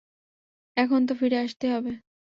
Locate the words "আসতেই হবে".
1.39-1.91